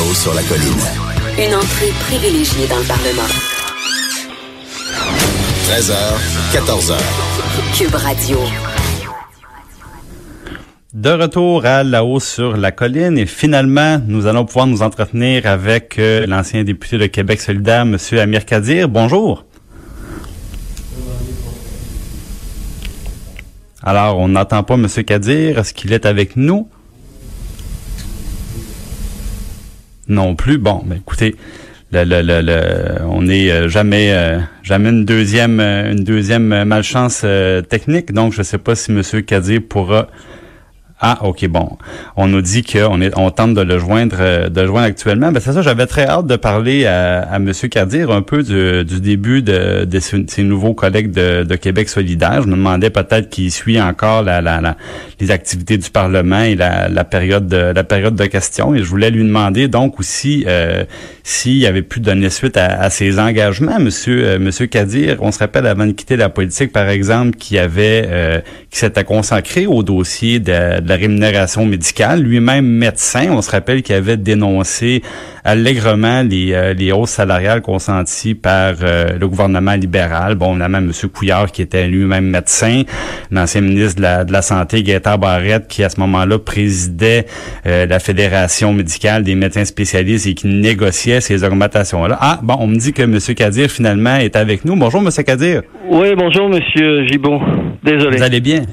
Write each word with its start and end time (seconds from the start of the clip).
Là-haut 0.00 0.14
sur 0.14 0.32
la 0.32 0.42
colline. 0.44 0.80
Une 1.36 1.54
entrée 1.54 1.90
privilégiée 2.08 2.66
dans 2.68 2.78
le 2.78 2.84
Parlement. 2.84 3.28
13h, 5.66 5.94
14h. 6.54 6.96
Cube 7.76 7.94
Radio. 7.94 8.38
De 10.94 11.10
retour 11.10 11.66
à 11.66 11.82
là-haut 11.82 12.18
sur 12.18 12.56
la 12.56 12.72
colline 12.72 13.18
et 13.18 13.26
finalement, 13.26 14.00
nous 14.06 14.26
allons 14.26 14.46
pouvoir 14.46 14.66
nous 14.66 14.80
entretenir 14.80 15.44
avec 15.44 15.98
euh, 15.98 16.26
l'ancien 16.26 16.64
député 16.64 16.96
de 16.96 17.06
Québec 17.06 17.42
solidaire, 17.42 17.82
M. 17.82 17.98
Amir 18.12 18.46
Kadir. 18.46 18.88
Bonjour. 18.88 19.44
Alors, 23.82 24.18
on 24.18 24.28
n'entend 24.28 24.62
pas 24.62 24.74
M. 24.74 24.86
Kadir. 25.04 25.58
Est-ce 25.58 25.74
qu'il 25.74 25.92
est 25.92 26.06
avec 26.06 26.36
nous? 26.36 26.70
Non 30.10 30.34
plus. 30.34 30.58
Bon, 30.58 30.82
ben 30.84 30.96
écoutez, 30.96 31.36
on 31.92 33.22
n'est 33.22 33.50
euh, 33.50 33.68
jamais 33.68 34.12
euh, 34.12 34.40
jamais 34.64 34.88
une 34.90 35.04
deuxième 35.04 35.60
euh, 35.60 35.92
une 35.92 36.02
deuxième 36.02 36.64
malchance 36.64 37.24
technique. 37.68 38.12
Donc, 38.12 38.32
je 38.32 38.40
ne 38.40 38.42
sais 38.42 38.58
pas 38.58 38.74
si 38.74 38.90
M. 38.90 39.02
Kadir 39.22 39.60
pourra 39.68 40.08
ah, 41.02 41.18
ok, 41.22 41.46
bon. 41.48 41.78
On 42.16 42.28
nous 42.28 42.42
dit 42.42 42.62
qu'on 42.62 43.00
est, 43.00 43.10
on 43.16 43.30
tente 43.30 43.54
de 43.54 43.62
le 43.62 43.78
joindre, 43.78 44.16
euh, 44.20 44.50
de 44.50 44.60
le 44.60 44.66
joindre 44.66 44.86
actuellement. 44.86 45.32
Ben 45.32 45.40
c'est 45.40 45.54
ça. 45.54 45.62
J'avais 45.62 45.86
très 45.86 46.06
hâte 46.06 46.26
de 46.26 46.36
parler 46.36 46.84
à, 46.84 47.22
à 47.22 47.38
Monsieur 47.38 47.68
Kadir 47.68 48.10
un 48.10 48.20
peu 48.20 48.42
du, 48.42 48.84
du 48.84 49.00
début 49.00 49.40
de, 49.40 49.86
de 49.86 49.98
ses, 49.98 50.42
nouveaux 50.42 50.74
collègues 50.74 51.10
de, 51.10 51.44
de 51.44 51.56
Québec 51.56 51.88
solidaire. 51.88 52.42
Je 52.42 52.48
me 52.48 52.56
demandais 52.56 52.90
peut-être 52.90 53.30
qu'il 53.30 53.50
suit 53.50 53.80
encore 53.80 54.22
la, 54.22 54.42
la, 54.42 54.76
les 55.20 55.30
activités 55.30 55.78
du 55.78 55.88
Parlement 55.88 56.42
et 56.42 56.54
la, 56.54 56.90
la 56.90 57.04
période 57.04 57.46
de 57.46 57.72
la 57.74 57.84
période 57.84 58.14
de 58.14 58.26
questions. 58.26 58.74
Et 58.74 58.80
je 58.80 58.84
voulais 58.84 59.10
lui 59.10 59.24
demander 59.24 59.68
donc 59.68 60.00
aussi 60.00 60.44
euh, 60.46 60.84
s'il 61.22 61.64
avait 61.64 61.80
pu 61.80 62.00
donner 62.00 62.28
suite 62.28 62.58
à, 62.58 62.90
ses 62.90 63.18
engagements, 63.18 63.78
Monsieur 63.80 64.26
euh, 64.26 64.38
Monsieur 64.38 64.66
Kadir. 64.66 65.16
On 65.20 65.32
se 65.32 65.38
rappelle 65.38 65.66
avant 65.66 65.86
de 65.86 65.92
quitter 65.92 66.16
la 66.16 66.28
politique, 66.28 66.72
par 66.72 66.90
exemple, 66.90 67.38
qui 67.38 67.58
avait 67.58 68.04
euh, 68.06 68.40
s'était 68.70 69.04
consacré 69.04 69.66
au 69.66 69.82
dossier 69.82 70.40
de, 70.40 70.80
de 70.80 70.89
la 70.90 70.96
rémunération 70.96 71.64
médicale. 71.64 72.20
Lui-même 72.20 72.66
médecin, 72.66 73.28
on 73.30 73.40
se 73.42 73.50
rappelle 73.50 73.82
qu'il 73.82 73.94
avait 73.94 74.16
dénoncé 74.16 75.02
allègrement 75.44 76.22
les, 76.22 76.52
euh, 76.52 76.74
les 76.74 76.92
hausses 76.92 77.10
salariales 77.10 77.62
consenties 77.62 78.34
par 78.34 78.74
euh, 78.82 79.16
le 79.18 79.28
gouvernement 79.28 79.74
libéral. 79.74 80.34
Bon, 80.34 80.50
évidemment, 80.50 80.78
M. 80.78 80.92
Couillard, 81.14 81.52
qui 81.52 81.62
était 81.62 81.86
lui-même 81.86 82.26
médecin, 82.26 82.82
l'ancien 83.30 83.60
ministre 83.60 83.96
de 83.96 84.02
la, 84.02 84.24
de 84.24 84.32
la 84.32 84.42
Santé, 84.42 84.82
Gaëtan 84.82 85.16
Barrette, 85.16 85.68
qui 85.68 85.84
à 85.84 85.88
ce 85.88 86.00
moment-là 86.00 86.38
présidait 86.38 87.26
euh, 87.66 87.86
la 87.86 88.00
Fédération 88.00 88.72
médicale 88.72 89.22
des 89.22 89.36
médecins 89.36 89.64
spécialistes 89.64 90.26
et 90.26 90.34
qui 90.34 90.48
négociait 90.48 91.20
ces 91.20 91.44
augmentations-là. 91.44 92.18
Ah, 92.20 92.40
bon, 92.42 92.56
on 92.58 92.66
me 92.66 92.76
dit 92.76 92.92
que 92.92 93.02
M. 93.02 93.18
Kadir, 93.36 93.70
finalement, 93.70 94.16
est 94.16 94.34
avec 94.34 94.64
nous. 94.64 94.74
Bonjour, 94.74 95.00
M. 95.00 95.10
Kadir. 95.24 95.62
Oui, 95.88 96.08
bonjour, 96.16 96.48
monsieur 96.48 97.06
Gibon. 97.06 97.40
Désolé. 97.84 98.16
Vous 98.16 98.22
allez 98.22 98.40
bien? 98.40 98.64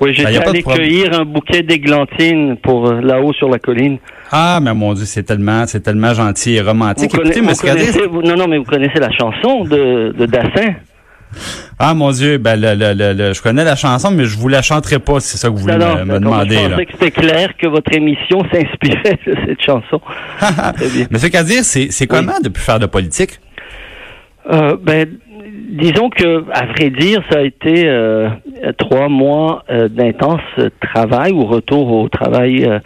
Oui, 0.00 0.14
Ben, 0.16 0.28
j'étais 0.32 0.46
allé 0.48 0.62
cueillir 0.62 1.18
un 1.20 1.24
bouquet 1.24 1.62
d'églantines 1.62 2.56
pour 2.56 2.88
euh, 2.88 3.00
là-haut 3.00 3.32
sur 3.32 3.48
la 3.48 3.58
colline. 3.58 3.98
Ah, 4.30 4.60
mais 4.62 4.72
mon 4.74 4.94
Dieu, 4.94 5.04
c'est 5.06 5.22
tellement, 5.24 5.66
c'est 5.66 5.80
tellement 5.80 6.14
gentil 6.14 6.54
et 6.54 6.60
romantique. 6.60 7.10
Vous, 7.12 7.20
Écoutez, 7.20 7.40
conna- 7.40 7.52
vous 7.52 7.60
Kadir, 7.66 7.80
connaissez, 7.86 8.06
vous- 8.06 8.22
non, 8.22 8.36
non, 8.36 8.46
mais 8.46 8.58
vous 8.58 8.64
connaissez 8.64 8.98
la 9.00 9.10
chanson 9.10 9.64
de, 9.64 10.14
de 10.16 10.26
Dassin? 10.26 10.74
Ah 11.78 11.92
mon 11.92 12.10
Dieu, 12.10 12.38
ben 12.38 12.58
le, 12.58 12.74
le, 12.74 12.94
le, 12.94 13.12
le- 13.12 13.32
je 13.34 13.42
connais 13.42 13.62
la 13.62 13.76
chanson, 13.76 14.10
mais 14.10 14.24
je 14.24 14.34
vous 14.38 14.48
la 14.48 14.62
chanterai 14.62 14.98
pas, 14.98 15.20
si 15.20 15.28
c'est 15.32 15.36
ça 15.36 15.48
que 15.48 15.52
vous 15.52 15.58
voulez 15.60 15.76
Non, 15.76 16.04
me, 16.06 16.18
demander. 16.18 16.56
je 16.56 16.62
là. 16.62 16.68
pensais 16.70 16.86
que 16.86 16.92
c'était 16.92 17.10
clair 17.10 17.50
que 17.58 17.66
votre 17.66 17.92
émission 17.92 18.38
s'inspirait 18.52 19.18
de 19.26 19.34
cette 19.46 19.60
chanson. 19.62 20.00
Bien. 20.40 21.06
Monsieur 21.10 21.28
Kadir, 21.28 21.64
c'est 21.64 21.88
c'est 21.90 22.06
comment 22.06 22.40
de 22.42 22.48
plus 22.48 22.62
faire 22.62 22.78
de 22.78 22.86
politique? 22.86 23.40
Euh, 24.50 24.76
ben, 24.82 25.06
disons 25.52 26.10
que, 26.10 26.44
à 26.52 26.66
vrai 26.66 26.90
dire, 26.90 27.22
ça 27.30 27.38
a 27.38 27.42
été 27.42 27.84
euh, 27.86 28.28
trois 28.78 29.08
mois 29.08 29.64
euh, 29.70 29.88
d'intense 29.88 30.40
travail 30.80 31.32
ou 31.32 31.44
retour 31.46 31.90
au 31.92 32.08
travail 32.08 32.64
euh, 32.64 32.78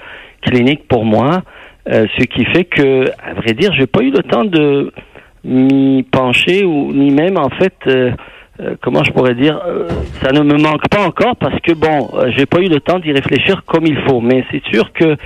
clinique 0.43 0.87
pour 0.89 1.05
moi, 1.05 1.43
euh, 1.91 2.06
ce 2.19 2.25
qui 2.25 2.45
fait 2.45 2.65
que, 2.65 3.11
à 3.23 3.34
vrai 3.34 3.55
dire, 3.55 3.73
j'ai 3.75 3.87
pas 3.87 4.03
eu 4.03 4.11
le 4.11 4.23
temps 4.23 4.45
de 4.45 4.93
m'y 5.45 6.03
pencher 6.05 6.65
ou 6.65 6.93
ni 6.93 7.11
même 7.11 7.37
en 7.37 7.50
fait. 7.50 7.75
euh, 7.87 8.12
euh, 8.61 8.77
comment 8.83 9.03
je 9.03 9.11
pourrais 9.12 9.34
dire, 9.34 9.59
ça 10.23 10.31
ne 10.31 10.41
me 10.41 10.59
manque 10.59 10.87
pas 10.91 11.00
encore 11.06 11.37
parce 11.37 11.59
que 11.61 11.73
bon, 11.73 12.11
j'ai 12.37 12.44
pas 12.44 12.61
eu 12.61 12.69
le 12.69 12.81
temps 12.81 12.99
d'y 12.99 13.11
réfléchir 13.11 13.65
comme 13.65 13.87
il 13.87 13.97
faut. 14.06 14.21
Mais 14.21 14.44
c'est 14.50 14.62
sûr 14.71 14.93
que 14.93 15.17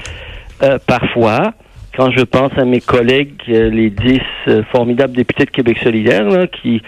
parfois, 0.86 1.52
quand 1.96 2.12
je 2.12 2.22
pense 2.22 2.52
à 2.56 2.64
mes 2.64 2.80
collègues, 2.80 3.32
les 3.48 3.90
dix 3.90 4.22
formidables 4.70 5.14
députés 5.14 5.44
de 5.44 5.50
Québec 5.50 5.76
solidaire, 5.82 6.24
là, 6.24 6.46
qui 6.46 6.80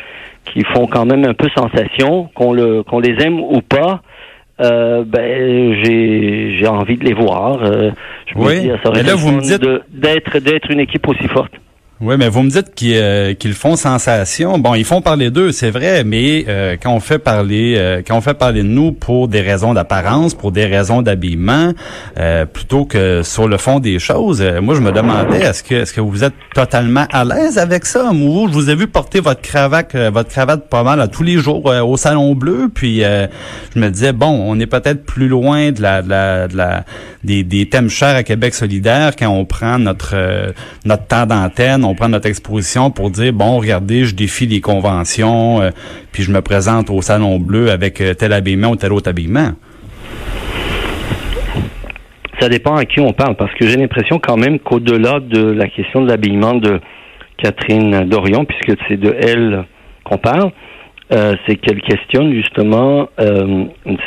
qui 0.53 0.63
font 0.75 0.87
quand 0.87 1.05
même 1.07 1.25
un 1.25 1.35
peu 1.35 1.49
sensation, 1.57 2.29
qu'on 2.35 2.53
le 2.53 2.83
qu'on 2.83 3.01
les 3.01 3.15
aime 3.25 3.41
ou 3.41 3.61
pas, 3.61 4.01
euh, 4.61 5.05
ben 5.07 5.75
j'ai 5.83 6.57
j'ai 6.59 6.67
envie 6.67 6.97
de 6.97 7.05
les 7.05 7.15
voir. 7.15 7.63
euh, 7.63 7.91
je 8.27 8.39
me 8.39 8.45
Oui, 8.47 8.61
dis, 8.61 8.69
ça 8.83 8.89
aurait 8.91 9.03
mais 9.03 9.09
là, 9.09 9.13
été 9.15 9.23
vous 9.23 9.33
me 9.33 9.41
fun 9.41 9.47
dites- 9.47 9.61
de- 9.63 9.83
d'être 9.93 10.39
d'être 10.39 10.71
une 10.71 10.81
équipe 10.81 11.07
aussi 11.09 11.29
forte. 11.29 11.53
Oui, 12.01 12.15
mais 12.17 12.29
vous 12.29 12.45
me 12.45 12.51
dites 12.51 12.77
qu'ils 12.77 12.95
euh, 12.95 13.35
font 13.55 13.75
sensation. 13.75 14.57
Bon, 14.61 14.77
ils 14.77 14.85
font 14.85 15.01
parler 15.03 15.33
d'eux, 15.33 15.51
c'est 15.51 15.71
vrai, 15.73 16.05
mais 16.05 16.45
euh, 16.47 16.77
quand 16.81 16.93
on 16.93 17.01
fait 17.01 17.19
parler, 17.19 17.75
euh, 17.77 18.03
quand 18.07 18.17
on 18.17 18.21
fait 18.21 18.35
parler 18.39 18.63
de 18.63 18.69
nous 18.69 18.93
pour 18.93 19.27
des 19.27 19.41
raisons 19.41 19.75
d'apparence, 19.75 20.33
pour 20.35 20.53
des 20.53 20.65
raisons 20.65 21.03
d'habillement, 21.03 21.73
euh, 22.17 22.45
plutôt 22.45 22.85
que 22.85 23.23
sur 23.25 23.49
le 23.49 23.57
fond 23.57 23.81
des 23.81 23.99
choses, 23.99 24.41
euh, 24.41 24.61
moi 24.61 24.77
je 24.77 24.81
me 24.81 24.93
demandais 24.93 25.41
est-ce 25.41 25.65
que 25.65 25.75
est-ce 25.75 25.93
que 25.93 26.01
vous 26.01 26.23
êtes 26.23 26.35
totalement 26.55 27.05
à 27.13 27.25
l'aise 27.25 27.59
avec 27.59 27.85
ça? 27.85 28.13
Moi, 28.13 28.47
je 28.49 28.53
vous 28.55 28.71
ai 28.71 28.77
vu 28.77 28.87
porter 28.87 29.19
votre 29.19 29.41
cravate, 29.41 29.97
euh, 29.97 30.11
votre 30.11 30.29
cravate 30.31 30.69
pas 30.69 30.85
mal 30.85 31.01
à 31.01 31.09
tous 31.09 31.25
les 31.25 31.39
jours 31.39 31.65
au 31.65 31.97
salon 31.97 32.37
bleu, 32.37 32.71
puis 32.73 33.01
je 33.01 33.81
me 33.81 33.89
disais 33.89 34.13
bon, 34.13 34.45
on 34.47 34.61
est 34.61 34.67
peut-être 34.67 35.05
plus 35.05 35.27
loin 35.27 35.73
de 35.73 35.83
la, 35.83 36.03
de 36.03 36.09
la, 36.09 36.47
de 36.47 36.57
la 36.57 36.85
des, 37.25 37.43
des 37.43 37.69
thèmes 37.69 37.91
chers 37.91 38.15
à 38.15 38.23
Québec 38.23 38.55
solidaire 38.55 39.17
quand 39.17 39.29
on 39.31 39.45
prend 39.45 39.81
notre 39.81 40.15
notre 40.85 41.07
temps 41.07 41.27
d'antenne, 41.27 41.88
on 41.89 41.95
prend 41.95 42.09
notre 42.09 42.29
exposition 42.29 42.91
pour 42.91 43.11
dire 43.11 43.33
bon, 43.33 43.59
regardez, 43.59 44.05
je 44.05 44.15
défie 44.15 44.47
les 44.47 44.61
conventions, 44.61 45.61
euh, 45.61 45.71
puis 46.13 46.23
je 46.23 46.31
me 46.31 46.41
présente 46.41 46.91
au 46.91 47.03
salon 47.03 47.39
bleu 47.39 47.71
avec 47.71 48.01
euh, 48.01 48.15
tel 48.15 48.33
habillement 48.33 48.71
ou 48.71 48.77
tel 48.77 48.93
autre 48.93 49.09
habillement. 49.09 49.53
Ça 52.41 52.49
dépend 52.49 52.77
à 52.77 52.85
qui 52.85 53.01
on 53.01 53.13
parle, 53.13 53.35
parce 53.37 53.53
que 53.55 53.67
j'ai 53.67 53.77
l'impression 53.77 54.21
quand 54.21 54.37
même 54.37 54.61
qu'au-delà 54.61 55.19
de 55.21 55.51
la 55.51 55.67
question 55.67 56.03
de 56.03 56.09
l'habillement 56.09 56.55
de 56.55 56.81
Catherine 57.37 58.09
Dorion, 58.09 58.45
puisque 58.45 58.79
c'est 58.87 58.97
de 58.97 59.15
elle 59.19 59.65
qu'on 60.05 60.19
parle, 60.19 60.53
euh, 61.13 61.35
c'est 61.47 61.57
qu'elle 61.57 61.81
questionne 61.81 62.33
justement 62.35 63.09
euh, 63.19 63.65
une 63.87 63.99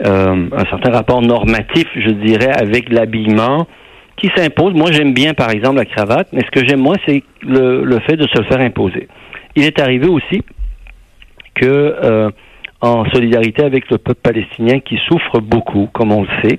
un 0.00 0.64
certain 0.70 0.92
rapport 0.92 1.22
normatif, 1.22 1.88
je 1.96 2.10
dirais, 2.10 2.52
avec 2.56 2.88
l'habillement 2.88 3.66
qui 4.18 4.30
s'impose. 4.36 4.74
Moi, 4.74 4.92
j'aime 4.92 5.14
bien, 5.14 5.34
par 5.34 5.50
exemple, 5.50 5.76
la 5.76 5.84
cravate, 5.84 6.28
mais 6.32 6.42
ce 6.42 6.50
que 6.50 6.66
j'aime 6.66 6.80
moins, 6.80 6.96
c'est 7.06 7.22
le, 7.42 7.84
le 7.84 7.98
fait 8.00 8.16
de 8.16 8.26
se 8.26 8.38
le 8.38 8.44
faire 8.44 8.60
imposer. 8.60 9.08
Il 9.56 9.64
est 9.64 9.80
arrivé 9.80 10.06
aussi 10.06 10.42
que, 11.54 11.66
euh, 11.66 12.30
en 12.80 13.04
solidarité 13.10 13.64
avec 13.64 13.90
le 13.90 13.98
peuple 13.98 14.20
palestinien 14.22 14.78
qui 14.80 14.98
souffre 15.08 15.40
beaucoup, 15.40 15.88
comme 15.92 16.12
on 16.12 16.22
le 16.22 16.28
sait, 16.42 16.58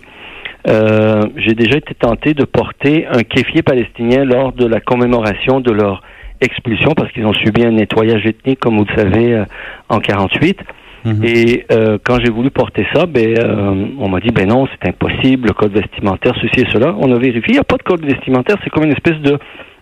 euh, 0.67 1.21
j'ai 1.37 1.53
déjà 1.53 1.77
été 1.77 1.93
tenté 1.93 2.33
de 2.33 2.43
porter 2.43 3.07
un 3.07 3.23
kéfier 3.23 3.61
palestinien 3.61 4.25
lors 4.25 4.51
de 4.51 4.65
la 4.65 4.81
commémoration 4.81 5.61
de 5.61 5.71
leur 5.71 6.03
expulsion 6.41 6.91
parce 6.95 7.11
qu'ils 7.11 7.25
ont 7.25 7.33
subi 7.33 7.63
un 7.63 7.71
nettoyage 7.71 8.25
ethnique, 8.25 8.59
comme 8.59 8.77
vous 8.77 8.85
le 8.85 8.95
savez, 8.95 9.33
euh, 9.33 9.45
en 9.87 9.99
48. 9.99 10.59
Mhm. 11.05 11.23
Et 11.23 11.65
euh, 11.71 11.97
quand 12.03 12.17
j'ai 12.23 12.29
voulu 12.31 12.51
porter 12.51 12.85
ça, 12.93 13.05
ben, 13.05 13.37
euh, 13.37 13.85
on 13.99 14.09
m'a 14.09 14.19
dit, 14.19 14.31
ben 14.31 14.47
non, 14.47 14.67
c'est 14.67 14.89
impossible, 14.89 15.47
le 15.47 15.53
code 15.53 15.71
vestimentaire, 15.71 16.33
ceci 16.41 16.61
et 16.61 16.67
cela. 16.73 16.95
On 16.99 17.11
a 17.13 17.17
vérifié, 17.19 17.43
il 17.49 17.53
n'y 17.53 17.59
a 17.59 17.63
pas 17.63 17.77
de 17.77 17.83
code 17.83 18.05
vestimentaire, 18.05 18.57
c'est 18.63 18.69
comme 18.69 18.83
une 18.83 18.91
espèce 18.91 19.17
de 19.21 19.37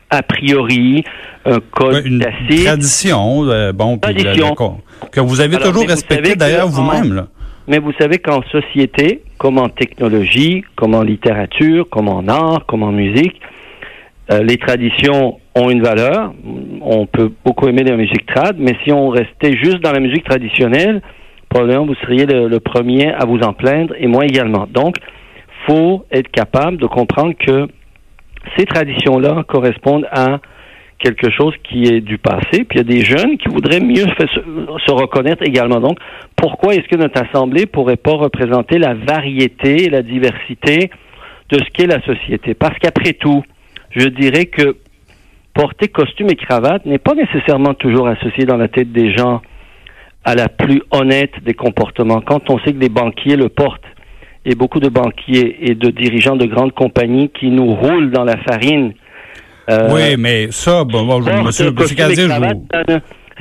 a 0.10 0.22
priori, 0.24 1.04
un 1.46 1.60
code 1.72 1.96
Ouais, 1.96 2.02
une 2.06 2.20
tradition, 2.64 3.44
euh, 3.50 3.74
bon, 3.74 3.98
Tradition. 3.98 4.56
le- 4.58 5.10
que 5.12 5.20
vous 5.20 5.42
avez 5.42 5.56
Alors, 5.58 5.70
toujours 5.70 5.88
respecté 5.88 6.36
d'ailleurs 6.36 6.68
vous-même. 6.68 7.26
Mais 7.68 7.80
vous 7.80 7.92
savez 8.00 8.20
qu'en 8.20 8.42
société, 8.44 9.24
comme 9.38 9.58
en 9.58 9.68
technologie, 9.68 10.64
comme 10.78 10.96
en 10.96 11.02
littérature, 11.04 11.90
comme 11.90 12.08
en 12.08 12.26
art, 12.30 12.66
comme 12.68 12.84
en 12.84 12.94
musique, 12.94 13.42
les 14.42 14.58
traditions 14.58 15.40
ont 15.58 15.70
une 15.70 15.82
valeur. 15.82 16.34
On 16.82 17.06
peut 17.06 17.32
beaucoup 17.46 17.68
aimer 17.68 17.84
la 17.84 17.96
musique 17.96 18.26
trad, 18.26 18.58
mais 18.58 18.76
si 18.84 18.92
on 18.92 19.10
restait 19.10 19.58
juste 19.58 19.80
dans 19.80 19.92
la 19.92 20.00
musique 20.00 20.24
traditionnelle, 20.24 21.02
probablement 21.50 21.86
vous 21.86 21.96
seriez 21.96 22.26
le, 22.26 22.60
premier 22.60 23.12
à 23.12 23.26
vous 23.26 23.40
en 23.40 23.54
plaindre 23.54 23.94
et 23.98 24.08
moi 24.08 24.26
également. 24.26 24.68
Donc, 24.70 24.96
faut 25.68 26.06
être 26.12 26.30
capable 26.32 26.78
de 26.78 26.86
comprendre 26.86 27.34
que 27.38 27.68
ces 28.58 28.66
traditions-là 28.66 29.44
correspondent 29.48 30.08
à 30.12 30.40
quelque 31.00 31.30
chose 31.30 31.54
qui 31.64 31.84
est 31.84 32.02
du 32.02 32.18
passé, 32.18 32.64
puis 32.64 32.76
il 32.76 32.78
y 32.78 32.80
a 32.80 32.84
des 32.84 33.02
jeunes 33.02 33.38
qui 33.38 33.50
voudraient 33.50 33.80
mieux 33.80 34.06
se, 34.18 34.26
se 34.86 34.92
reconnaître 34.92 35.44
également. 35.44 35.80
Donc, 35.80 36.00
pourquoi 36.36 36.74
est-ce 36.74 36.88
que 36.88 36.96
notre 36.96 37.22
Assemblée 37.22 37.66
pourrait 37.66 37.98
pas 37.98 38.14
représenter 38.14 38.80
la 38.80 38.96
variété 38.96 39.86
et 39.86 39.90
la 39.90 40.02
diversité 40.02 40.90
de 41.50 41.60
ce 41.60 41.70
qu'est 41.74 41.86
la 41.86 42.02
société? 42.02 42.56
Parce 42.56 42.78
qu'après 42.80 43.14
tout, 43.14 43.44
je 43.92 44.08
dirais 44.08 44.46
que 44.46 44.78
porter 45.58 45.88
costume 45.88 46.30
et 46.30 46.36
cravate 46.36 46.86
n'est 46.86 47.00
pas 47.00 47.16
nécessairement 47.16 47.74
toujours 47.74 48.08
associé 48.08 48.46
dans 48.46 48.58
la 48.58 48.68
tête 48.68 48.92
des 48.92 49.16
gens 49.16 49.42
à 50.24 50.36
la 50.36 50.50
plus 50.50 50.82
honnête 50.92 51.32
des 51.44 51.54
comportements. 51.54 52.22
Quand 52.22 52.50
on 52.50 52.60
sait 52.60 52.74
que 52.74 52.78
des 52.78 52.90
banquiers 52.90 53.36
le 53.36 53.50
portent, 53.50 53.84
et 54.48 54.56
beaucoup 54.56 54.80
de 54.80 54.88
banquiers 54.88 55.70
et 55.70 55.76
de 55.76 55.90
dirigeants 55.90 56.38
de 56.38 56.46
grandes 56.46 56.72
compagnies 56.72 57.30
qui 57.38 57.50
nous 57.50 57.76
roulent 57.76 58.12
dans 58.12 58.24
la 58.24 58.38
farine. 58.38 58.94
Euh, 59.70 59.90
oui, 59.92 60.16
mais 60.18 60.48
ça, 60.52 60.86
bon, 60.86 61.06
bon 61.06 61.20
monsieur, 61.44 61.72
monsieur 61.72 61.96
Cadier, 61.96 62.28
je 62.28 63.00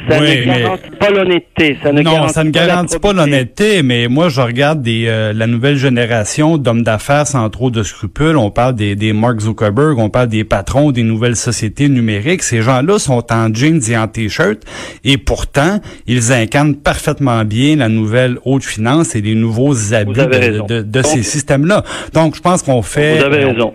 ça 0.08 0.18
oui, 0.20 0.40
ne 0.40 0.44
garantit 0.44 0.90
pas 1.00 1.10
l'honnêteté. 1.10 1.78
Ça 1.82 1.92
ne 1.92 2.02
non, 2.02 2.28
ça 2.28 2.44
ne 2.44 2.50
garantit 2.50 2.98
pas 2.98 3.12
l'honnêteté, 3.14 3.82
mais 3.82 4.08
moi, 4.08 4.28
je 4.28 4.42
regarde 4.42 4.82
des, 4.82 5.06
euh, 5.08 5.32
la 5.32 5.46
nouvelle 5.46 5.76
génération 5.76 6.58
d'hommes 6.58 6.82
d'affaires 6.82 7.26
sans 7.26 7.48
trop 7.48 7.70
de 7.70 7.82
scrupules. 7.82 8.36
On 8.36 8.50
parle 8.50 8.74
des, 8.74 8.94
des 8.94 9.14
Mark 9.14 9.40
Zuckerberg, 9.40 9.98
on 9.98 10.10
parle 10.10 10.28
des 10.28 10.44
patrons 10.44 10.92
des 10.92 11.02
nouvelles 11.02 11.36
sociétés 11.36 11.88
numériques. 11.88 12.42
Ces 12.42 12.60
gens-là 12.60 12.98
sont 12.98 13.32
en 13.32 13.52
jeans 13.52 13.80
et 13.88 13.96
en 13.96 14.06
t-shirt, 14.06 14.58
et 15.02 15.16
pourtant, 15.16 15.80
ils 16.06 16.30
incarnent 16.32 16.76
parfaitement 16.76 17.44
bien 17.44 17.76
la 17.76 17.88
nouvelle 17.88 18.38
haute 18.44 18.64
finance 18.64 19.16
et 19.16 19.22
les 19.22 19.34
nouveaux 19.34 19.94
abus 19.94 20.12
de, 20.12 20.66
de, 20.66 20.82
de, 20.82 21.02
ces 21.02 21.22
systèmes-là. 21.22 21.84
Donc, 22.12 22.36
je 22.36 22.42
pense 22.42 22.62
qu'on 22.62 22.82
fait... 22.82 23.18
Vous 23.18 23.24
avez 23.24 23.44
raison. 23.46 23.72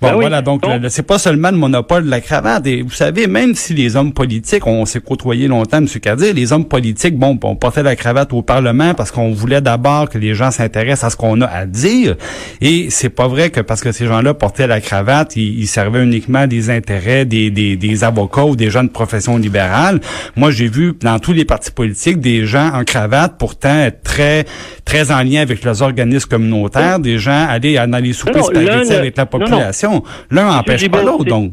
Bon, 0.00 0.08
ben 0.08 0.14
voilà, 0.14 0.40
donc, 0.40 0.62
c'est 0.88 1.02
pas 1.02 1.18
seulement 1.18 1.50
le 1.50 1.58
monopole 1.58 2.06
de 2.06 2.10
la 2.10 2.22
cravate. 2.22 2.66
Et 2.66 2.80
vous 2.80 2.90
savez, 2.90 3.26
même 3.26 3.54
si 3.54 3.74
les 3.74 3.96
hommes 3.96 4.14
politiques, 4.14 4.66
on 4.66 4.86
s'est 4.86 5.00
côtoyé 5.00 5.46
longtemps, 5.46 5.76
M. 5.76 5.86
Kadir, 5.86 6.32
les 6.32 6.54
hommes 6.54 6.64
politiques, 6.64 7.18
bon, 7.18 7.38
on 7.42 7.54
portait 7.54 7.82
la 7.82 7.96
cravate 7.96 8.32
au 8.32 8.40
Parlement 8.40 8.94
parce 8.94 9.10
qu'on 9.10 9.32
voulait 9.32 9.60
d'abord 9.60 10.08
que 10.08 10.16
les 10.16 10.34
gens 10.34 10.50
s'intéressent 10.50 11.04
à 11.04 11.10
ce 11.10 11.16
qu'on 11.16 11.42
a 11.42 11.46
à 11.46 11.66
dire. 11.66 12.16
Et 12.62 12.88
c'est 12.88 13.10
pas 13.10 13.28
vrai 13.28 13.50
que 13.50 13.60
parce 13.60 13.82
que 13.82 13.92
ces 13.92 14.06
gens-là 14.06 14.32
portaient 14.32 14.66
la 14.66 14.80
cravate, 14.80 15.36
ils, 15.36 15.66
servaient 15.66 16.02
uniquement 16.02 16.46
des 16.46 16.70
intérêts 16.70 17.26
des, 17.26 17.50
des, 17.50 17.76
des, 17.76 18.04
avocats 18.04 18.46
ou 18.46 18.56
des 18.56 18.70
gens 18.70 18.84
de 18.84 18.88
profession 18.88 19.36
libérale. 19.36 20.00
Moi, 20.34 20.50
j'ai 20.50 20.68
vu 20.68 20.94
dans 21.02 21.18
tous 21.18 21.34
les 21.34 21.44
partis 21.44 21.72
politiques 21.72 22.20
des 22.20 22.46
gens 22.46 22.70
en 22.72 22.84
cravate 22.84 23.34
pourtant 23.38 23.76
être 23.80 24.02
très, 24.02 24.46
très 24.86 25.12
en 25.12 25.22
lien 25.22 25.42
avec 25.42 25.62
leurs 25.62 25.82
organismes 25.82 26.28
communautaires, 26.28 26.98
des 26.98 27.18
gens 27.18 27.46
aller 27.46 27.74
dans 27.74 28.02
les 28.02 28.14
soupers 28.14 28.48
avec 28.90 29.16
la 29.18 29.26
population. 29.26 29.89
L'un 30.30 30.46
n'empêche 30.56 30.88
pas 30.88 31.02
l'autre, 31.02 31.24
donc. 31.24 31.52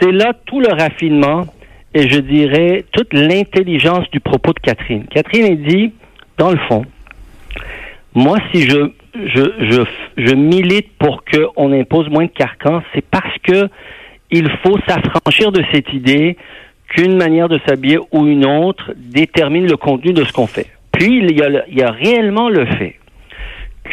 C'est 0.00 0.12
là 0.12 0.32
tout 0.46 0.60
le 0.60 0.68
raffinement 0.68 1.46
et 1.94 2.08
je 2.08 2.20
dirais 2.20 2.84
toute 2.92 3.12
l'intelligence 3.12 4.08
du 4.10 4.20
propos 4.20 4.52
de 4.52 4.60
Catherine. 4.60 5.04
Catherine 5.10 5.52
a 5.52 5.68
dit, 5.68 5.92
dans 6.36 6.50
le 6.50 6.58
fond, 6.68 6.84
moi, 8.14 8.38
si 8.52 8.62
je, 8.62 8.90
je, 9.14 9.42
je, 9.60 9.82
je 10.16 10.34
milite 10.34 10.90
pour 10.98 11.24
qu'on 11.24 11.72
impose 11.72 12.08
moins 12.08 12.26
de 12.26 12.30
carcans, 12.30 12.82
c'est 12.94 13.04
parce 13.04 13.36
que 13.42 13.68
il 14.30 14.48
faut 14.62 14.78
s'affranchir 14.86 15.52
de 15.52 15.62
cette 15.72 15.92
idée 15.92 16.36
qu'une 16.88 17.16
manière 17.16 17.48
de 17.48 17.58
s'habiller 17.66 17.98
ou 18.12 18.26
une 18.26 18.44
autre 18.44 18.92
détermine 18.96 19.66
le 19.66 19.76
contenu 19.76 20.12
de 20.12 20.24
ce 20.24 20.32
qu'on 20.32 20.46
fait. 20.46 20.66
Puis, 20.92 21.18
il 21.18 21.36
y, 21.36 21.42
a, 21.42 21.64
il 21.68 21.78
y 21.78 21.82
a 21.82 21.90
réellement 21.90 22.48
le 22.48 22.66
fait 22.66 22.97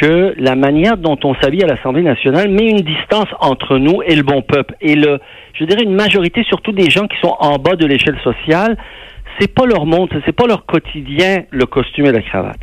que 0.01 0.33
la 0.37 0.55
manière 0.55 0.97
dont 0.97 1.17
on 1.23 1.33
s'habille 1.35 1.63
à 1.63 1.67
l'Assemblée 1.67 2.03
nationale 2.03 2.49
met 2.49 2.69
une 2.69 2.81
distance 2.81 3.27
entre 3.39 3.77
nous 3.77 4.01
et 4.03 4.15
le 4.15 4.23
bon 4.23 4.41
peuple. 4.41 4.75
Et 4.81 4.95
le, 4.95 5.19
je 5.53 5.63
dirais 5.65 5.83
une 5.83 5.95
majorité, 5.95 6.43
surtout 6.43 6.71
des 6.71 6.89
gens 6.89 7.07
qui 7.07 7.17
sont 7.21 7.35
en 7.39 7.57
bas 7.57 7.75
de 7.75 7.85
l'échelle 7.85 8.19
sociale, 8.23 8.77
c'est 9.39 9.53
pas 9.53 9.65
leur 9.65 9.85
monde, 9.85 10.09
c'est 10.25 10.35
pas 10.35 10.47
leur 10.47 10.65
quotidien, 10.65 11.43
le 11.51 11.65
costume 11.65 12.05
et 12.05 12.11
la 12.11 12.21
cravate. 12.21 12.59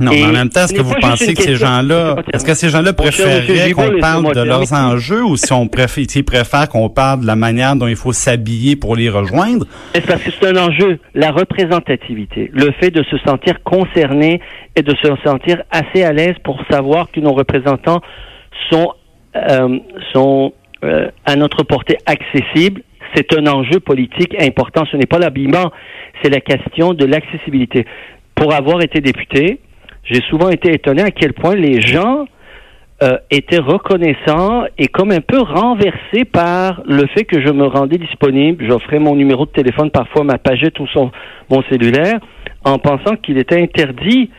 Non, 0.00 0.12
mais 0.12 0.24
en 0.24 0.32
même 0.32 0.48
temps, 0.48 0.60
est-ce 0.60 0.74
que 0.74 0.82
vous 0.82 0.94
pensez 1.00 1.34
que 1.34 1.42
ces 1.42 1.56
gens-là, 1.56 2.16
est-ce 2.32 2.44
que 2.44 2.54
ces 2.54 2.68
gens-là 2.68 2.92
préféreraient 2.92 3.72
qu'on 3.72 3.98
parle 3.98 4.34
de 4.34 4.42
leurs 4.42 4.72
enjeux 4.72 5.24
ou 5.24 5.36
si 5.36 5.52
on 5.52 5.66
préfère, 5.66 6.04
s'ils 6.08 6.24
préfèrent 6.24 6.68
qu'on 6.68 6.88
parle 6.88 7.22
de 7.22 7.26
la 7.26 7.36
manière 7.36 7.74
dont 7.74 7.88
il 7.88 7.96
faut 7.96 8.12
s'habiller 8.12 8.76
pour 8.76 8.94
les 8.94 9.08
rejoindre? 9.08 9.66
C'est 9.94 10.06
parce 10.06 10.22
que 10.22 10.30
c'est 10.30 10.46
un 10.46 10.56
enjeu, 10.56 10.98
la 11.14 11.30
représentativité, 11.30 12.50
le 12.52 12.70
fait 12.72 12.90
de 12.90 13.02
se 13.04 13.18
sentir 13.18 13.62
concerné 13.64 14.40
et 14.76 14.82
de 14.82 14.94
se 15.02 15.08
sentir 15.24 15.62
assez 15.70 16.04
à 16.04 16.12
l'aise 16.12 16.36
pour 16.44 16.60
savoir 16.70 17.10
que 17.10 17.20
nos 17.20 17.32
représentants 17.32 18.00
sont, 18.70 18.92
euh, 19.34 19.78
sont 20.12 20.52
euh, 20.84 21.08
à 21.26 21.34
notre 21.34 21.64
portée 21.64 21.98
accessible 22.06 22.82
c'est 23.14 23.36
un 23.36 23.46
enjeu 23.46 23.80
politique 23.80 24.34
important. 24.40 24.84
Ce 24.90 24.96
n'est 24.96 25.06
pas 25.06 25.18
l'habillement, 25.18 25.72
c'est 26.22 26.30
la 26.30 26.40
question 26.40 26.94
de 26.94 27.04
l'accessibilité. 27.04 27.86
Pour 28.34 28.52
avoir 28.54 28.82
été 28.82 29.00
député, 29.00 29.60
j'ai 30.04 30.20
souvent 30.28 30.48
été 30.48 30.72
étonné 30.72 31.02
à 31.02 31.10
quel 31.10 31.32
point 31.32 31.54
les 31.54 31.80
gens 31.80 32.26
euh, 33.02 33.16
étaient 33.30 33.58
reconnaissants 33.58 34.64
et 34.76 34.88
comme 34.88 35.12
un 35.12 35.20
peu 35.20 35.40
renversés 35.40 36.24
par 36.24 36.82
le 36.84 37.06
fait 37.14 37.24
que 37.24 37.40
je 37.40 37.52
me 37.52 37.64
rendais 37.66 37.98
disponible. 37.98 38.64
J'offrais 38.68 38.98
mon 38.98 39.14
numéro 39.14 39.46
de 39.46 39.50
téléphone, 39.50 39.90
parfois 39.90 40.24
ma 40.24 40.38
pagette 40.38 40.80
ou 40.80 40.86
son, 40.88 41.10
mon 41.48 41.62
cellulaire, 41.70 42.18
en 42.64 42.78
pensant 42.78 43.14
qu'il 43.16 43.38
était 43.38 43.60
interdit 43.60 44.30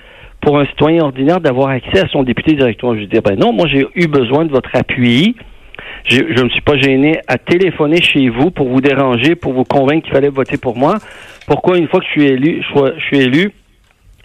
pour 0.41 0.59
un 0.59 0.65
citoyen 0.65 1.03
ordinaire 1.03 1.39
d'avoir 1.39 1.69
accès 1.69 1.99
à 1.99 2.07
son 2.09 2.23
député 2.23 2.55
directement. 2.55 2.95
Je 2.95 3.05
disais, 3.05 3.21
ben 3.21 3.37
non, 3.37 3.53
moi 3.53 3.65
j'ai 3.67 3.85
eu 3.95 4.07
besoin 4.07 4.45
de 4.45 4.51
votre 4.51 4.75
appui. 4.75 5.35
Je 6.05 6.21
ne 6.21 6.43
me 6.43 6.49
suis 6.49 6.61
pas 6.61 6.77
gêné 6.77 7.19
à 7.27 7.37
téléphoner 7.37 8.01
chez 8.01 8.29
vous 8.29 8.51
pour 8.51 8.69
vous 8.69 8.81
déranger, 8.81 9.35
pour 9.35 9.53
vous 9.53 9.63
convaincre 9.63 10.05
qu'il 10.05 10.13
fallait 10.13 10.29
voter 10.29 10.57
pour 10.57 10.77
moi. 10.77 10.95
Pourquoi 11.47 11.77
une 11.77 11.87
fois 11.87 11.99
que 11.99 12.05
je 12.05 12.11
suis 12.11 12.25
élu, 12.25 12.63
je 12.63 13.01
suis 13.01 13.19
élu, 13.19 13.51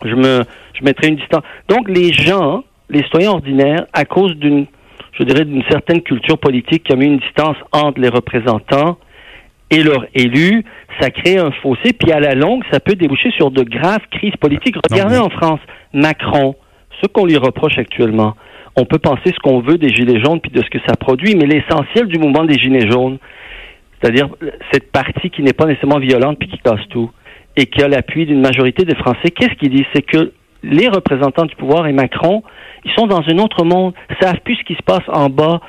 je 0.04 0.14
me, 0.14 0.42
je 0.78 0.84
mettrai 0.84 1.08
une 1.08 1.16
distance. 1.16 1.42
Donc, 1.68 1.88
les 1.88 2.12
gens, 2.12 2.64
les 2.90 3.02
citoyens 3.02 3.32
ordinaires, 3.32 3.86
à 3.92 4.04
cause 4.04 4.34
d'une, 4.36 4.66
je 5.12 5.24
dirais, 5.24 5.44
d'une 5.44 5.64
certaine 5.70 6.02
culture 6.02 6.38
politique 6.38 6.84
qui 6.84 6.92
a 6.92 6.96
mis 6.96 7.06
une 7.06 7.18
distance 7.18 7.56
entre 7.72 8.00
les 8.00 8.08
représentants 8.08 8.98
et 9.70 9.82
leurs 9.82 10.06
élus, 10.14 10.64
ça 11.00 11.10
crée 11.10 11.38
un 11.38 11.50
fossé, 11.62 11.92
puis 11.92 12.12
à 12.12 12.20
la 12.20 12.34
longue, 12.34 12.62
ça 12.70 12.80
peut 12.80 12.94
déboucher 12.94 13.30
sur 13.32 13.50
de 13.50 13.62
graves 13.62 14.06
crises 14.10 14.36
politiques. 14.40 14.76
Regardez 14.90 15.18
en 15.18 15.30
France, 15.30 15.60
Macron, 15.92 16.54
ce 17.00 17.06
qu'on 17.08 17.26
lui 17.26 17.36
reproche 17.36 17.78
actuellement. 17.78 18.34
On 18.76 18.84
peut 18.84 18.98
penser 18.98 19.26
ce 19.26 19.38
qu'on 19.38 19.60
veut 19.60 19.78
des 19.78 19.88
Gilets 19.88 20.22
jaunes 20.22 20.40
puis 20.40 20.50
de 20.50 20.62
ce 20.62 20.70
que 20.70 20.78
ça 20.86 20.96
produit, 20.96 21.36
mais 21.36 21.46
l'essentiel 21.46 22.06
du 22.06 22.18
mouvement 22.18 22.44
des 22.44 22.58
Gilets 22.58 22.90
jaunes, 22.90 23.18
c'est-à-dire 24.00 24.28
cette 24.72 24.90
partie 24.90 25.30
qui 25.30 25.42
n'est 25.42 25.52
pas 25.52 25.66
nécessairement 25.66 26.00
violente 26.00 26.38
puis 26.38 26.48
qui 26.48 26.58
casse 26.58 26.86
tout, 26.90 27.10
et 27.56 27.66
qui 27.66 27.82
a 27.82 27.88
l'appui 27.88 28.26
d'une 28.26 28.40
majorité 28.40 28.84
des 28.84 28.96
Français, 28.96 29.30
qu'est-ce 29.30 29.54
qu'il 29.54 29.70
dit? 29.70 29.86
C'est 29.94 30.02
que 30.02 30.32
les 30.64 30.88
représentants 30.88 31.44
du 31.44 31.54
pouvoir 31.56 31.86
et 31.86 31.92
Macron, 31.92 32.42
ils 32.84 32.92
sont 32.92 33.06
dans 33.06 33.22
un 33.28 33.38
autre 33.38 33.64
monde, 33.64 33.94
savent 34.20 34.40
plus 34.44 34.56
ce 34.56 34.64
qui 34.64 34.74
se 34.74 34.82
passe 34.82 35.04
en 35.08 35.28
bas. 35.28 35.60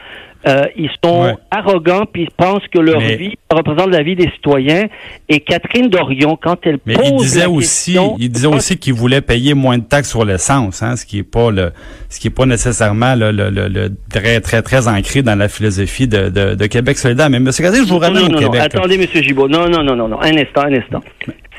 Euh, 0.47 0.65
ils 0.77 0.91
sont 1.03 1.35
arrogants 1.49 2.05
puis 2.11 2.23
ils 2.23 2.31
pensent 2.31 2.67
que 2.71 2.77
leur 2.77 2.99
vie 2.99 3.35
représente 3.51 3.89
la 3.89 4.03
vie 4.03 4.15
des 4.15 4.29
citoyens. 4.29 4.85
Et 5.27 5.39
Catherine 5.39 5.89
Dorion, 5.89 6.37
quand 6.39 6.57
elle 6.65 6.77
mais 6.85 6.93
pose 6.93 7.07
il 7.09 7.17
disait 7.17 7.39
la 7.41 7.49
aussi, 7.49 7.93
question, 7.93 8.15
il 8.19 8.29
disait 8.29 8.47
aussi 8.47 8.77
qu'il 8.77 8.93
voulait 8.93 9.21
payer 9.21 9.55
moins 9.55 9.79
de 9.79 9.83
taxes 9.83 10.09
sur 10.11 10.23
l'essence, 10.23 10.83
hein, 10.83 10.95
ce 10.95 11.05
qui 11.05 11.17
est 11.17 11.23
pas 11.23 11.49
le, 11.49 11.71
ce 12.09 12.19
qui 12.19 12.27
est 12.27 12.35
pas 12.35 12.45
nécessairement 12.45 13.15
le, 13.15 13.31
le, 13.31 13.49
le, 13.49 13.67
le 13.67 13.91
très 14.11 14.39
très 14.39 14.61
très 14.61 14.87
ancré 14.87 15.23
dans 15.23 15.35
la 15.35 15.49
philosophie 15.49 16.07
de, 16.07 16.29
de, 16.29 16.53
de 16.53 16.65
Québec 16.67 16.97
solidaire. 16.99 17.29
Mais 17.31 17.39
Monsieur 17.39 17.63
Gazet, 17.63 17.79
je 17.79 17.89
vous 17.91 17.97
ramène 17.97 18.21
non, 18.23 18.29
non, 18.29 18.37
au 18.37 18.41
non, 18.41 18.51
Québec. 18.51 18.61
attendez, 18.65 18.97
Monsieur 18.99 19.23
Gibault. 19.23 19.47
Non, 19.47 19.67
non, 19.67 19.83
non, 19.83 19.95
non, 19.95 20.07
non. 20.07 20.21
Un 20.21 20.37
instant, 20.37 20.61
un 20.61 20.73
instant. 20.73 21.01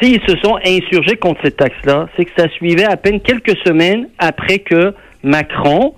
S'ils 0.00 0.21
se 0.28 0.37
sont 0.45 0.59
insurgés 0.64 1.16
contre 1.16 1.40
cette 1.43 1.57
taxe-là, 1.57 2.09
c'est 2.16 2.25
que 2.25 2.31
ça 2.37 2.49
suivait 2.50 2.85
à 2.85 2.97
peine 2.97 3.19
quelques 3.21 3.57
semaines 3.66 4.07
après 4.19 4.61
que 4.61 4.95
Macron 5.25 5.95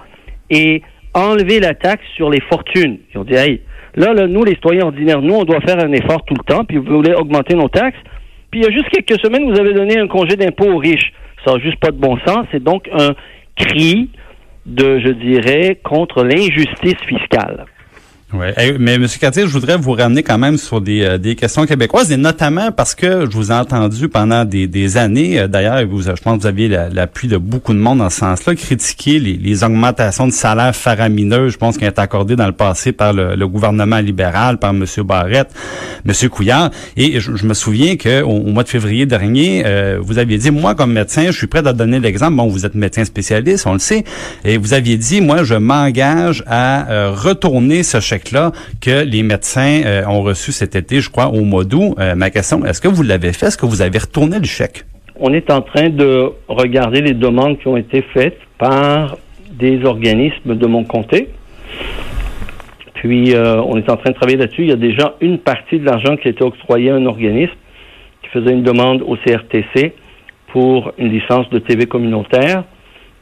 ait 0.50 0.80
enlevé 1.18 1.60
la 1.60 1.75
taxe 1.75 2.04
sur 2.16 2.30
les 2.30 2.40
fortunes. 2.40 2.98
Ils 3.12 3.18
ont 3.18 3.25
dit, 3.25 3.34
hey, 3.34 3.60
là, 3.94 4.12
là, 4.12 4.26
nous, 4.26 4.44
les 4.44 4.54
citoyens 4.54 4.87
ordinaires, 4.87 5.22
nous, 5.22 5.34
on 5.34 5.44
doit 5.44 5.60
faire 5.60 5.78
un 5.78 5.92
effort 5.92 6.25
tout 6.25 6.34
le 6.34 6.44
temps, 6.44 6.64
puis 6.64 6.76
vous 6.76 6.96
voulez 6.96 7.14
augmenter 7.14 7.54
nos 7.54 7.68
taxes. 7.68 7.98
Puis 8.50 8.60
il 8.60 8.64
y 8.64 8.66
a 8.66 8.70
juste 8.70 8.88
quelques 8.88 9.20
semaines, 9.25 9.50
vous 9.50 9.58
avez 9.58 9.75
donné 9.75 9.98
un 9.98 10.08
congé 10.08 10.37
d'impôt 10.37 10.70
aux 10.70 10.78
riches. 10.78 11.12
Ça 11.44 11.52
n'a 11.52 11.60
juste 11.60 11.78
pas 11.78 11.90
de 11.90 11.98
bon 11.98 12.18
sens. 12.26 12.46
C'est 12.50 12.62
donc 12.62 12.88
un 12.92 13.14
cri 13.56 14.10
de, 14.66 15.00
je 15.00 15.10
dirais, 15.10 15.78
contre 15.82 16.25
l'injustice 16.25 17.00
fiscale. 17.06 17.66
Ouais. 18.30 18.76
mais 18.78 18.97
M. 18.97 19.06
Cartier, 19.18 19.44
je 19.44 19.52
voudrais 19.52 19.78
vous 19.78 19.92
ramener 19.92 20.23
quand 20.23 20.37
même 20.37 20.58
sur 20.58 20.82
des, 20.82 21.02
euh, 21.02 21.16
des 21.16 21.35
questions 21.35 21.64
québécoises, 21.64 22.12
et 22.12 22.18
notamment 22.18 22.70
parce 22.73 22.94
que 22.94 23.25
je 23.25 23.35
vous 23.35 23.50
ai 23.50 23.54
entendu 23.54 24.11
pendant 24.11 24.44
des, 24.44 24.66
des 24.66 24.99
années, 24.99 25.40
euh, 25.40 25.49
d'ailleurs, 25.49 25.78
je 25.78 26.23
pense 26.23 26.37
que 26.37 26.42
vous 26.42 26.47
aviez 26.47 26.68
l'appui 26.68 27.28
de 27.28 27.38
beaucoup 27.38 27.73
de 27.73 27.78
monde 27.78 27.99
dans 27.99 28.11
ce 28.11 28.18
sens-là, 28.18 28.54
critiquer 28.54 29.18
les, 29.18 29.38
les, 29.38 29.64
augmentations 29.64 30.26
de 30.26 30.32
salaires 30.32 30.76
faramineux, 30.76 31.49
je 31.49 31.56
pense, 31.56 31.78
qui 31.78 31.85
ont 31.87 31.88
été 31.88 32.02
accordées 32.02 32.37
dans 32.37 32.47
le 32.47 32.52
passé 32.52 32.92
par 32.92 33.14
le, 33.14 33.49
gouvernement 33.49 33.99
libéral, 33.99 34.58
par 34.58 34.70
M. 34.70 34.85
Barrette, 35.04 35.49
M. 36.06 36.28
Couillard. 36.28 36.70
Et 36.99 37.20
je, 37.20 37.47
me 37.47 37.54
souviens 37.54 37.97
qu'au 37.97 38.28
au 38.28 38.50
mois 38.50 38.62
de 38.62 38.68
février 38.68 39.06
dernier, 39.06 39.62
euh, 39.64 39.99
vous 40.02 40.18
aviez 40.18 40.37
dit, 40.37 40.50
moi, 40.50 40.75
comme 40.75 40.92
médecin, 40.92 41.25
je 41.26 41.32
suis 41.32 41.47
prêt 41.47 41.66
à 41.66 41.73
donner 41.73 41.99
l'exemple. 41.99 42.35
Bon, 42.35 42.47
vous 42.47 42.66
êtes 42.66 42.75
médecin 42.75 43.06
spécialiste, 43.06 43.66
on 43.66 43.73
le 43.73 43.78
sait. 43.78 44.04
Et 44.44 44.58
vous 44.58 44.75
aviez 44.75 44.99
dit, 44.99 45.23
moi, 45.23 45.44
je 45.44 45.54
m'engage 45.54 46.44
à 46.47 47.08
retourner 47.11 47.82
ce 47.82 48.00
chèque 48.00 48.17
là 48.32 48.52
que 48.80 49.04
les 49.04 49.22
médecins 49.22 49.82
euh, 49.84 50.04
ont 50.06 50.22
reçu 50.22 50.52
cet 50.52 50.76
été, 50.76 51.00
je 51.00 51.10
crois, 51.10 51.28
au 51.28 51.42
mois 51.42 51.64
d'août. 51.64 51.94
Euh, 51.98 52.14
ma 52.14 52.30
question, 52.30 52.64
est-ce 52.64 52.80
que 52.80 52.88
vous 52.88 53.02
l'avez 53.02 53.32
fait? 53.32 53.46
Est-ce 53.46 53.58
que 53.58 53.66
vous 53.66 53.82
avez 53.82 53.98
retourné 53.98 54.38
le 54.38 54.44
chèque? 54.44 54.84
On 55.16 55.32
est 55.32 55.50
en 55.50 55.62
train 55.62 55.88
de 55.88 56.30
regarder 56.48 57.00
les 57.00 57.14
demandes 57.14 57.58
qui 57.58 57.68
ont 57.68 57.76
été 57.76 58.02
faites 58.14 58.38
par 58.58 59.16
des 59.52 59.84
organismes 59.84 60.56
de 60.56 60.66
mon 60.66 60.84
comté. 60.84 61.28
Puis, 62.94 63.34
euh, 63.34 63.60
on 63.62 63.76
est 63.76 63.90
en 63.90 63.96
train 63.96 64.10
de 64.10 64.14
travailler 64.14 64.38
là-dessus. 64.38 64.62
Il 64.62 64.68
y 64.68 64.72
a 64.72 64.76
déjà 64.76 65.14
une 65.20 65.38
partie 65.38 65.78
de 65.78 65.84
l'argent 65.84 66.16
qui 66.16 66.28
a 66.28 66.30
été 66.30 66.42
octroyé 66.42 66.90
à 66.90 66.94
un 66.94 67.06
organisme 67.06 67.54
qui 68.22 68.28
faisait 68.30 68.52
une 68.52 68.62
demande 68.62 69.02
au 69.02 69.16
CRTC 69.16 69.94
pour 70.52 70.92
une 70.98 71.10
licence 71.10 71.48
de 71.50 71.58
TV 71.58 71.87
communautaire. 71.87 72.64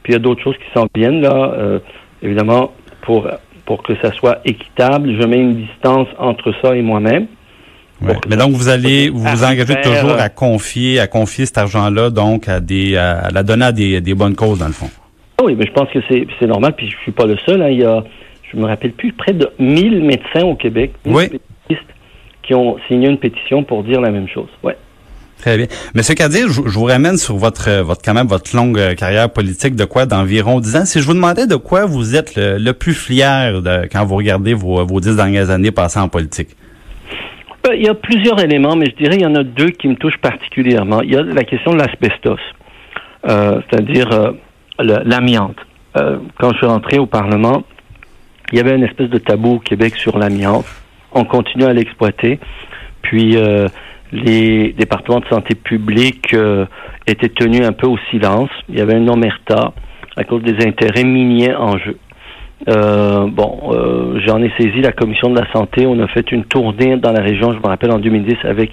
Puis, 0.03 0.13
il 0.13 0.15
y 0.15 0.15
a 0.15 0.19
d'autres 0.19 0.43
choses 0.43 0.57
qui 0.57 0.79
s'en 0.79 0.87
viennent, 0.95 1.21
là. 1.21 1.79
évidemment, 2.21 2.71
pour 3.01 3.27
pour 3.67 3.83
que 3.83 3.93
ça 4.01 4.11
soit 4.13 4.39
équitable. 4.45 5.15
Je 5.21 5.27
mets 5.27 5.37
une 5.37 5.57
distance 5.57 6.07
entre 6.17 6.51
ça 6.61 6.75
et 6.75 6.81
moi-même. 6.81 7.27
Mais 8.01 8.37
donc 8.37 8.51
vous 8.51 8.69
allez 8.69 9.09
vous, 9.09 9.19
vous 9.19 9.43
engagez 9.43 9.75
toujours 9.81 10.19
à 10.19 10.29
confier 10.29 10.99
à 10.99 11.07
confier 11.07 11.47
cet 11.47 11.57
argent-là 11.57 12.11
donc 12.11 12.47
à 12.47 12.59
des 12.59 12.95
à, 12.95 13.29
la 13.31 13.41
donner 13.41 13.65
à 13.65 13.71
des, 13.71 14.01
des, 14.01 14.13
bonnes 14.13 14.35
causes 14.35 14.59
dans 14.59 14.67
le 14.67 14.73
fond. 14.73 14.89
Oui, 15.43 15.55
mais 15.57 15.65
je 15.65 15.71
pense 15.71 15.89
que 15.89 15.99
c'est 16.09 16.47
normal 16.47 16.73
puis 16.75 16.89
je 16.89 16.95
suis 16.97 17.11
pas 17.11 17.25
le 17.25 17.37
seul. 17.45 17.61
Hein. 17.61 17.69
Il 17.69 17.79
y 17.79 17.83
a 17.83 18.03
je 18.51 18.57
me 18.57 18.65
rappelle 18.65 18.91
plus 18.91 19.11
près 19.11 19.33
de 19.33 19.49
1000 19.59 20.03
médecins 20.03 20.45
au 20.45 20.55
Québec, 20.55 20.93
qui 22.43 22.53
ont 22.53 22.77
signé 22.87 23.09
une 23.09 23.17
pétition 23.17 23.63
pour 23.63 23.83
dire 23.83 23.99
la 23.99 24.09
même 24.09 24.27
chose. 24.29 24.47
Ouais. 24.63 24.77
Très 25.39 25.55
bien. 25.57 25.67
Monsieur 25.93 26.15
Kadir, 26.15 26.49
je, 26.49 26.61
vous 26.61 26.85
ramène 26.85 27.17
sur 27.17 27.35
votre, 27.35 27.81
votre 27.81 28.01
quand 28.03 28.15
même 28.15 28.27
votre 28.27 28.55
longue 28.55 28.79
euh, 28.79 28.95
carrière 28.95 29.29
politique 29.29 29.75
de 29.75 29.85
quoi 29.85 30.07
d'environ 30.07 30.59
dix 30.59 30.75
ans. 30.75 30.85
Si 30.85 30.99
je 30.99 31.05
vous 31.05 31.13
demandais 31.13 31.45
de 31.45 31.55
quoi 31.55 31.85
vous 31.85 32.15
êtes 32.15 32.33
le, 32.35 32.71
plus 32.71 32.95
fier 32.95 33.61
quand 33.91 34.05
vous 34.05 34.15
regardez 34.15 34.53
vos, 34.55 34.83
vos 34.85 34.99
dix 34.99 35.15
dernières 35.15 35.51
années 35.51 35.71
passées 35.71 35.99
en 35.99 36.09
politique? 36.09 36.49
Euh, 37.67 37.75
il 37.75 37.83
y 37.83 37.87
a 37.87 37.93
plusieurs 37.93 38.39
éléments, 38.39 38.75
mais 38.75 38.87
je 38.87 38.95
dirais 38.95 39.17
qu'il 39.17 39.27
y 39.27 39.27
en 39.27 39.35
a 39.35 39.43
deux 39.43 39.69
qui 39.69 39.87
me 39.87 39.95
touchent 39.95 40.17
particulièrement. 40.17 41.01
Il 41.01 41.11
y 41.11 41.15
a 41.15 41.21
la 41.21 41.43
question 41.43 41.71
de 41.71 41.77
l'asbestos, 41.77 42.39
euh, 43.29 43.61
c'est-à-dire 43.69 44.33
l'amiante. 44.79 45.57
quand 45.93 46.51
je 46.51 46.57
suis 46.57 46.65
rentré 46.65 46.97
au 46.97 47.05
Parlement, 47.05 47.63
il 48.51 48.57
y 48.57 48.61
avait 48.61 48.75
une 48.75 48.83
espèce 48.83 49.09
de 49.09 49.17
tabou 49.19 49.55
au 49.55 49.59
Québec 49.59 49.95
sur 49.97 50.17
l'amiante. 50.17 50.65
On 51.11 51.25
continue 51.25 51.65
à 51.65 51.73
l'exploiter. 51.73 52.39
Puis 53.01 53.37
les 54.11 54.73
départements 54.73 55.19
de 55.19 55.27
santé 55.27 55.55
publique 55.55 56.33
euh, 56.33 56.65
étaient 57.05 57.29
tenus 57.29 57.65
un 57.65 57.73
peu 57.73 57.87
au 57.87 57.97
silence. 58.09 58.49
Il 58.69 58.77
y 58.77 58.81
avait 58.81 58.95
un 58.95 59.07
omerta 59.07 59.73
à 60.15 60.23
cause 60.23 60.43
des 60.43 60.65
intérêts 60.65 61.03
miniers 61.03 61.55
en 61.55 61.77
jeu. 61.77 61.97
Euh, 62.67 63.27
bon, 63.27 63.71
euh, 63.71 64.19
j'en 64.25 64.41
ai 64.41 64.51
saisi 64.57 64.81
la 64.81 64.91
commission 64.91 65.29
de 65.29 65.39
la 65.39 65.49
santé. 65.51 65.85
On 65.85 65.99
a 65.99 66.07
fait 66.07 66.31
une 66.31 66.43
tournée 66.45 66.97
dans 66.97 67.11
la 67.11 67.21
région, 67.21 67.53
je 67.53 67.59
me 67.59 67.67
rappelle 67.67 67.91
en 67.91 67.99
2010, 67.99 68.35
avec 68.43 68.71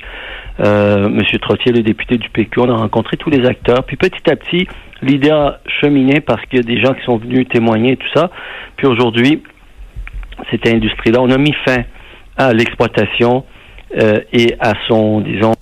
euh, 0.60 1.06
M. 1.06 1.20
Trottier, 1.40 1.72
le 1.72 1.82
député 1.82 2.16
du 2.16 2.28
PQ. 2.30 2.60
On 2.60 2.70
a 2.70 2.76
rencontré 2.76 3.16
tous 3.16 3.30
les 3.30 3.46
acteurs. 3.46 3.84
Puis 3.84 3.96
petit 3.96 4.30
à 4.30 4.36
petit, 4.36 4.66
l'idée 5.02 5.30
a 5.30 5.60
cheminé 5.80 6.20
parce 6.20 6.44
qu'il 6.46 6.58
y 6.58 6.62
a 6.62 6.64
des 6.64 6.82
gens 6.82 6.94
qui 6.94 7.04
sont 7.04 7.18
venus 7.18 7.46
témoigner 7.48 7.92
et 7.92 7.96
tout 7.96 8.08
ça. 8.14 8.30
Puis 8.76 8.86
aujourd'hui, 8.86 9.42
cette 10.50 10.66
industrie-là, 10.66 11.20
on 11.20 11.30
a 11.30 11.38
mis 11.38 11.54
fin 11.66 11.82
à 12.36 12.52
l'exploitation 12.52 13.44
et 13.96 14.54
à 14.60 14.72
son, 14.88 15.20
disons, 15.20 15.54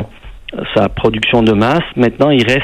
sa 0.74 0.88
production 0.88 1.42
de 1.42 1.52
masse. 1.52 1.82
Maintenant, 1.96 2.30
il 2.30 2.46
reste 2.46 2.62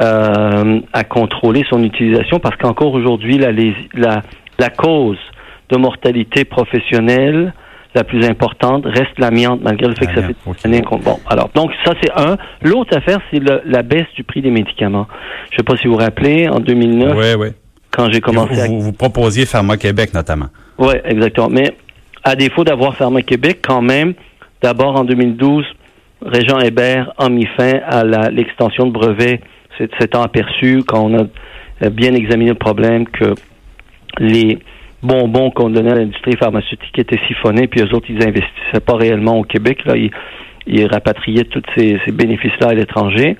euh, 0.00 0.80
à 0.92 1.04
contrôler 1.04 1.64
son 1.68 1.82
utilisation 1.82 2.40
parce 2.40 2.56
qu'encore 2.56 2.94
aujourd'hui, 2.94 3.38
la, 3.38 3.52
la, 3.94 4.22
la 4.58 4.70
cause 4.70 5.18
de 5.70 5.76
mortalité 5.76 6.44
professionnelle 6.44 7.52
la 7.94 8.04
plus 8.04 8.24
importante 8.24 8.84
reste 8.86 9.18
l'amiante, 9.18 9.60
malgré 9.62 9.86
le 9.86 9.94
fait 9.94 10.06
que 10.06 10.14
ça 10.14 10.22
fait 10.22 10.34
okay. 10.46 10.60
années 10.64 10.82
Bon, 11.04 11.20
alors, 11.26 11.50
donc 11.54 11.72
ça 11.84 11.92
c'est 12.02 12.10
un. 12.16 12.38
L'autre 12.62 12.96
affaire, 12.96 13.18
c'est 13.30 13.40
la 13.40 13.82
baisse 13.82 14.06
du 14.16 14.24
prix 14.24 14.40
des 14.40 14.50
médicaments. 14.50 15.06
Je 15.50 15.54
ne 15.54 15.56
sais 15.58 15.62
pas 15.62 15.76
si 15.76 15.86
vous 15.86 15.92
vous 15.92 15.98
rappelez, 15.98 16.48
en 16.48 16.58
2009, 16.58 17.16
ouais, 17.16 17.34
ouais. 17.34 17.52
quand 17.90 18.10
j'ai 18.10 18.22
commencé 18.22 18.54
vous, 18.54 18.60
à... 18.60 18.66
Vous, 18.66 18.80
vous 18.80 18.92
proposiez 18.92 19.44
Pharma-Québec, 19.44 20.14
notamment. 20.14 20.46
Oui, 20.78 20.94
exactement. 21.04 21.50
Mais 21.50 21.76
à 22.24 22.34
défaut 22.34 22.64
d'avoir 22.64 22.96
Pharma-Québec, 22.96 23.58
quand 23.62 23.82
même, 23.82 24.14
D'abord, 24.62 24.96
en 24.96 25.04
2012, 25.04 25.64
Régent 26.24 26.60
Hébert 26.60 27.12
a 27.18 27.28
mis 27.28 27.46
fin 27.56 27.80
à 27.84 28.04
l'extension 28.30 28.86
de 28.86 28.92
brevets, 28.92 29.40
s'étant 29.98 30.22
aperçu, 30.22 30.82
quand 30.86 31.04
on 31.04 31.18
a 31.18 31.22
euh, 31.84 31.90
bien 31.90 32.14
examiné 32.14 32.50
le 32.50 32.56
problème, 32.56 33.06
que 33.08 33.34
les 34.18 34.58
bonbons 35.02 35.50
qu'on 35.50 35.70
donnait 35.70 35.90
à 35.90 35.94
l'industrie 35.96 36.36
pharmaceutique 36.36 36.96
étaient 36.96 37.18
siphonnés, 37.26 37.66
puis 37.66 37.80
eux 37.80 37.92
autres, 37.94 38.06
ils 38.08 38.22
investissaient 38.22 38.80
pas 38.86 38.94
réellement 38.94 39.38
au 39.38 39.42
Québec. 39.42 39.84
Là, 39.84 39.94
ils, 39.96 40.86
rapatriaient 40.86 41.44
tous 41.44 41.62
ces, 41.76 41.98
bénéfices-là 42.12 42.68
à 42.68 42.74
l'étranger. 42.74 43.36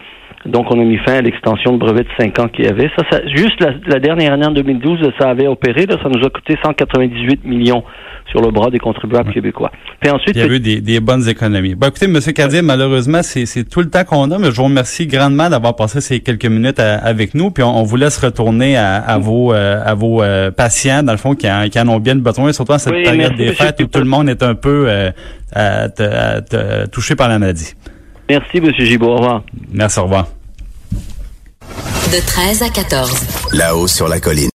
Donc, 0.47 0.67
on 0.71 0.81
a 0.81 0.85
mis 0.85 0.99
fin 0.99 1.15
à 1.15 1.21
l'extension 1.21 1.73
de 1.73 1.79
brevets 1.79 2.05
de 2.05 2.09
5 2.19 2.39
ans 2.41 2.49
qu'il 2.49 2.65
y 2.65 2.69
avait. 2.69 2.91
Ça, 2.97 3.05
ça 3.11 3.21
juste 3.27 3.65
la, 3.87 3.99
dernière 4.01 4.33
année, 4.33 4.47
en 4.47 4.51
2012, 4.51 5.13
ça 5.19 5.31
avait 5.31 5.47
opéré. 5.47 5.87
Là, 5.87 5.97
ça 6.03 6.09
nous 6.09 6.25
a 6.25 6.31
coûté 6.31 6.57
198 6.63 7.45
millions 7.45 7.85
sur 8.31 8.41
le 8.41 8.51
bras 8.51 8.71
des 8.71 8.79
contribuables 8.79 9.33
québécois. 9.33 9.71
Puis 10.01 10.11
ensuite, 10.11 10.37
il 10.37 10.41
y 10.41 10.45
a 10.45 10.47
eu 10.47 10.61
des, 10.61 10.81
des 10.81 11.01
bonnes 11.01 11.29
économies. 11.29 11.75
Bon, 11.75 11.89
écoutez, 11.89 12.07
M. 12.07 12.19
Cadier, 12.35 12.63
malheureusement, 12.63 13.23
c'est 13.23 13.69
tout 13.69 13.81
le 13.81 13.91
temps 13.91 14.05
qu'on 14.05 14.31
a, 14.31 14.39
mais 14.39 14.51
je 14.51 14.57
vous 14.57 14.65
remercie 14.65 15.07
grandement 15.07 15.51
d'avoir 15.51 15.77
passé 15.77 16.01
ces 16.01 16.21
quelques 16.21 16.47
minutes 16.47 16.81
avec 16.81 17.35
nous. 17.35 17.51
Puis 17.51 17.63
on, 17.63 17.83
vous 17.83 17.97
laisse 17.97 18.19
retourner 18.19 18.77
à, 18.77 18.97
à 18.97 19.19
vos 19.19 19.53
euh, 19.53 19.83
à 19.85 19.95
vos 19.95 20.23
euh, 20.23 20.51
patients, 20.51 21.03
dans 21.03 21.13
le 21.13 21.19
fond, 21.19 21.35
qui 21.35 21.51
en, 21.51 21.69
qui 21.69 21.79
en 21.79 21.89
ont 21.89 21.99
bien 21.99 22.17
besoin, 22.17 22.53
surtout 22.53 22.73
en 22.73 22.79
cette 22.79 23.03
période 23.03 23.37
des 23.37 23.53
fêtes 23.53 23.81
où 23.81 23.87
tout 23.87 23.99
le 23.99 24.05
monde 24.07 24.29
est 24.29 24.43
un 24.43 24.55
peu 24.55 24.87
euh, 24.89 26.87
touché 26.91 27.15
par 27.17 27.29
la 27.29 27.39
maladie. 27.39 27.75
Merci, 28.33 28.57
M. 28.57 28.73
Gibault. 28.73 29.09
Au 29.09 29.17
revoir. 29.17 29.43
Merci, 29.73 29.99
au 29.99 30.05
revoir. 30.05 30.27
De 32.11 32.27
13 32.27 32.63
à 32.63 32.71
14. 32.71 33.13
Là-haut 33.53 33.87
sur 33.87 34.09
la 34.09 34.21
colline. 34.21 34.51